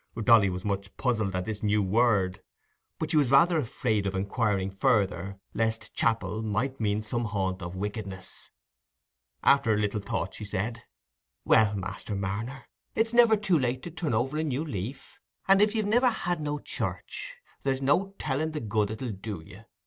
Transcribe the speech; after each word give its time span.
Dolly 0.19 0.49
was 0.49 0.65
much 0.65 0.97
puzzled 0.97 1.35
at 1.35 1.45
this 1.45 1.61
new 1.61 1.83
word, 1.83 2.41
but 2.97 3.11
she 3.11 3.17
was 3.17 3.29
rather 3.29 3.59
afraid 3.59 4.07
of 4.07 4.15
inquiring 4.15 4.71
further, 4.71 5.37
lest 5.53 5.93
"chapel" 5.93 6.41
might 6.41 6.79
mean 6.79 7.03
some 7.03 7.25
haunt 7.25 7.61
of 7.61 7.75
wickedness. 7.75 8.49
After 9.43 9.75
a 9.75 9.77
little 9.77 9.99
thought, 9.99 10.33
she 10.33 10.43
said— 10.43 10.81
"Well, 11.45 11.75
Master 11.75 12.15
Marner, 12.15 12.65
it's 12.95 13.13
niver 13.13 13.37
too 13.37 13.59
late 13.59 13.83
to 13.83 13.91
turn 13.91 14.15
over 14.15 14.37
a 14.37 14.43
new 14.43 14.65
leaf, 14.65 15.19
and 15.47 15.61
if 15.61 15.75
you've 15.75 15.85
niver 15.85 16.09
had 16.09 16.41
no 16.41 16.57
church, 16.57 17.35
there's 17.61 17.83
no 17.83 18.15
telling 18.17 18.53
the 18.53 18.59
good 18.59 18.89
it'll 18.89 19.11
do 19.11 19.43
you. 19.45 19.65